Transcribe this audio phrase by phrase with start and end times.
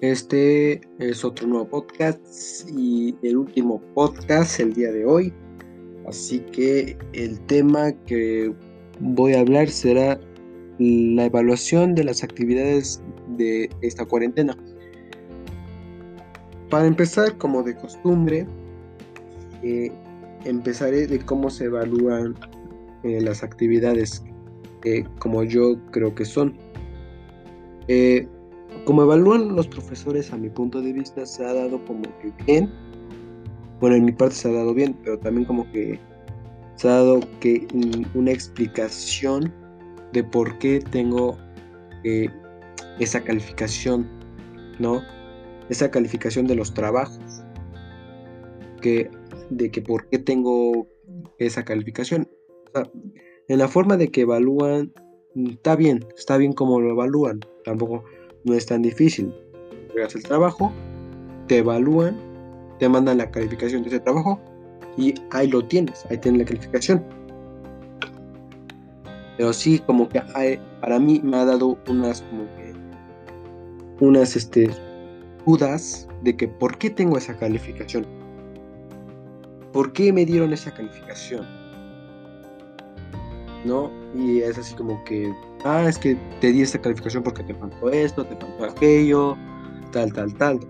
[0.00, 5.30] Este es otro nuevo podcast y el último podcast el día de hoy.
[6.08, 8.50] Así que el tema que
[9.00, 10.18] voy a hablar será
[10.78, 13.02] la evaluación de las actividades
[13.36, 14.56] de esta cuarentena.
[16.70, 18.46] Para empezar, como de costumbre,
[19.62, 19.92] eh,
[20.46, 22.34] empezaré de cómo se evalúan
[23.02, 24.24] eh, las actividades
[25.18, 26.56] como yo creo que son.
[28.84, 32.70] Como evalúan los profesores, a mi punto de vista, se ha dado como que bien.
[33.80, 35.98] Bueno, en mi parte se ha dado bien, pero también como que
[36.76, 37.66] se ha dado que
[38.14, 39.52] una explicación
[40.12, 41.36] de por qué tengo
[42.04, 42.28] eh,
[42.98, 44.08] esa calificación,
[44.78, 45.02] ¿no?
[45.68, 47.42] Esa calificación de los trabajos.
[48.80, 49.10] Que,
[49.50, 50.88] de que por qué tengo
[51.38, 52.28] esa calificación.
[53.48, 54.92] en la forma de que evalúan,
[55.34, 57.40] está bien, está bien como lo evalúan.
[57.64, 58.04] Tampoco
[58.44, 59.34] no es tan difícil.
[59.96, 60.72] Hagas el trabajo,
[61.46, 62.16] te evalúan,
[62.78, 64.40] te mandan la calificación de ese trabajo
[64.96, 67.04] y ahí lo tienes, ahí tienes la calificación.
[69.36, 70.22] Pero sí, como que
[70.80, 72.70] para mí me ha dado unas como que
[74.00, 74.70] unas este,
[75.46, 78.06] dudas de que por qué tengo esa calificación.
[79.72, 81.59] ¿Por qué me dieron esa calificación?
[83.64, 83.90] ¿No?
[84.14, 85.32] Y es así como que
[85.64, 89.36] ah, es que te di esta calificación porque te faltó esto, te faltó aquello,
[89.92, 90.60] tal, tal, tal,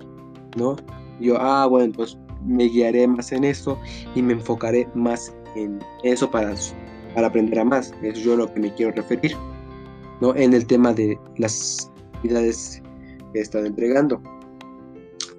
[0.56, 0.76] ¿no?
[1.20, 3.78] yo, ah, bueno, pues me guiaré más en esto
[4.14, 6.54] y me enfocaré más en eso para,
[7.14, 7.92] para aprender a más.
[8.02, 9.32] Eso es yo lo que me quiero referir,
[10.20, 10.34] ¿no?
[10.34, 12.82] En el tema de las actividades
[13.32, 14.20] que he estado entregando.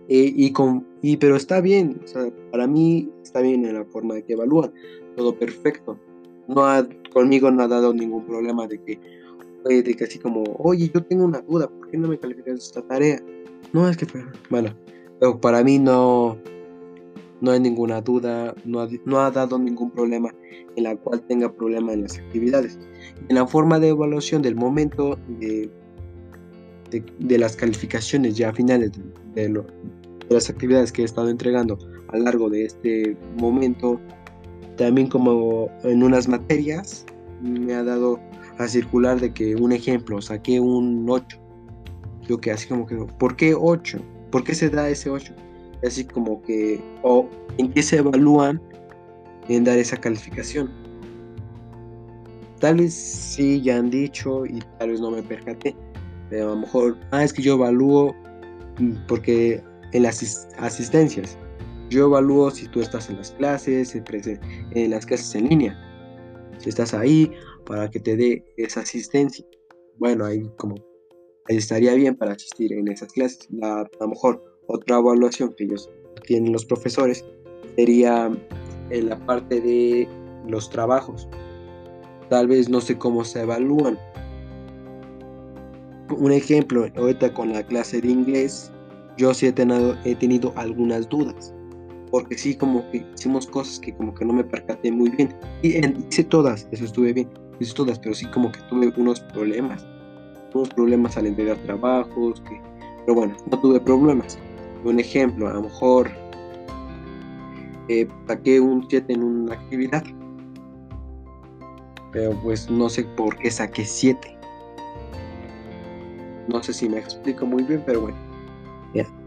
[0.07, 2.01] y, con, y, pero está bien,
[2.51, 4.71] para mí está bien en la forma de que evalúan,
[5.15, 5.97] todo perfecto.
[6.53, 8.99] No ha, conmigo no ha dado ningún problema de que
[9.63, 12.81] de que así como, oye, yo tengo una duda, ¿por qué no me calificas esta
[12.81, 13.21] tarea?
[13.73, 14.07] No, es que,
[14.49, 14.73] bueno,
[15.19, 16.37] pero para mí no,
[17.41, 20.33] no hay ninguna duda, no ha, no ha dado ningún problema
[20.75, 22.79] en la cual tenga problema en las actividades.
[23.29, 25.69] En la forma de evaluación del momento de,
[27.19, 28.91] de, las calificaciones ya finales
[29.33, 29.63] de, de,
[30.29, 31.77] las actividades que he estado entregando
[32.07, 33.99] a lo largo de este momento,
[34.81, 37.05] también como en unas materias,
[37.39, 38.19] me ha dado
[38.57, 41.37] a circular de que un ejemplo, saqué un 8.
[42.27, 43.99] Yo que así como que, ¿por qué 8?
[44.31, 45.35] ¿Por qué se da ese 8?
[45.85, 48.59] Así como que, o en qué se evalúan
[49.49, 50.71] en dar esa calificación.
[52.59, 55.75] Tal vez sí ya han dicho y tal vez no me percaté,
[56.31, 58.15] pero a lo mejor, ah, es que yo evalúo
[58.79, 59.63] mm, porque
[59.93, 61.37] en las asistencias,
[61.91, 65.77] yo evalúo si tú estás en las clases, en las clases en línea.
[66.57, 67.31] Si estás ahí,
[67.65, 69.45] para que te dé esa asistencia.
[69.99, 70.75] Bueno, ahí como
[71.49, 73.47] ahí estaría bien para asistir en esas clases.
[73.61, 75.89] a lo mejor otra evaluación que ellos
[76.25, 77.25] tienen los profesores
[77.75, 78.31] sería
[78.89, 80.07] en la parte de
[80.47, 81.27] los trabajos.
[82.29, 83.99] Tal vez no sé cómo se evalúan.
[86.17, 88.71] Un ejemplo, ahorita con la clase de inglés,
[89.17, 91.53] yo sí he tenido, he tenido algunas dudas.
[92.11, 95.33] Porque sí, como que hicimos cosas que como que no me percaté muy bien.
[95.61, 97.29] Y hice todas, eso estuve bien
[97.69, 99.85] todas, pero sí como que tuve unos problemas.
[100.53, 102.41] Unos problemas al entregar trabajos,
[103.05, 104.37] pero bueno, no tuve problemas.
[104.83, 106.09] Un ejemplo, a lo mejor
[107.87, 110.03] eh, saqué un 7 en una actividad,
[112.11, 114.37] pero pues no sé por qué saqué 7.
[116.47, 118.30] No sé si me explico muy bien, pero bueno.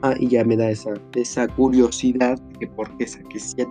[0.02, 3.70] Ah, y ya me da esa, esa curiosidad de por qué saqué 7.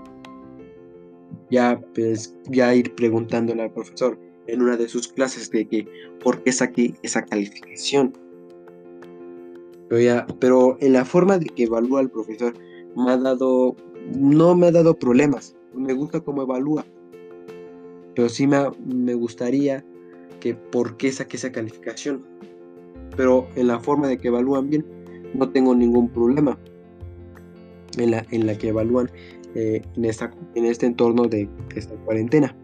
[1.52, 4.18] Ya, pues, ya ir preguntándole al profesor,
[4.48, 5.88] en una de sus clases de que
[6.24, 8.14] por qué saqué esa calificación.
[9.88, 12.54] Pero, ya, pero en la forma de que evalúa el profesor
[12.96, 13.76] me ha dado,
[14.16, 15.56] no me ha dado problemas.
[15.76, 16.86] Me gusta cómo evalúa.
[18.16, 19.86] Pero sí me, me gustaría
[20.40, 22.26] que por qué saqué esa calificación.
[23.16, 25.03] Pero en la forma de que evalúan bien,
[25.34, 26.58] no tengo ningún problema.
[27.98, 29.12] En la, en la que evalúan
[29.54, 32.56] eh, en, esta, en este entorno de esta cuarentena.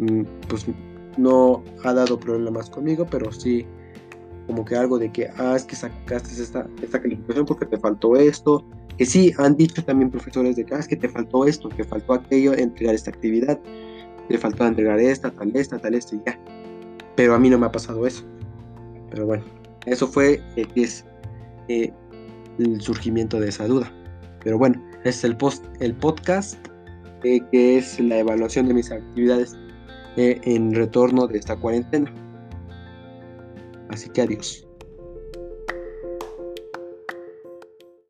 [0.00, 0.66] Mm, pues
[1.16, 3.64] no ha dado problemas conmigo, pero sí
[4.46, 8.16] como que algo de que, ah, es que sacaste esta, esta calificación porque te faltó
[8.16, 8.64] esto,
[8.98, 11.84] que sí, han dicho también profesores de que, ah, es que te faltó esto, te
[11.84, 13.58] faltó aquello, entregar esta actividad,
[14.28, 16.38] te faltó entregar esta, tal, esta, tal, esta y ya.
[17.16, 18.24] Pero a mí no me ha pasado eso.
[19.10, 19.44] Pero bueno,
[19.86, 21.04] eso fue el, es,
[21.68, 21.92] eh,
[22.58, 23.90] el surgimiento de esa duda.
[24.42, 26.58] Pero bueno, es el, post, el podcast
[27.24, 29.56] eh, que es la evaluación de mis actividades
[30.16, 32.12] en retorno de esta cuarentena.
[33.88, 34.66] Así que adiós.